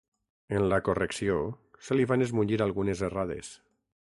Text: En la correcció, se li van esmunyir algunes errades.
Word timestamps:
En 0.59 0.63
la 0.71 0.79
correcció, 0.87 1.35
se 1.89 1.99
li 1.99 2.07
van 2.13 2.25
esmunyir 2.29 2.61
algunes 2.67 3.05
errades. 3.11 3.53